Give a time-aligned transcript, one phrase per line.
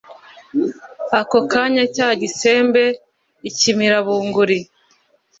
[1.19, 2.83] ”ako kanya cya gisembe
[3.49, 4.59] ikimira bunguri.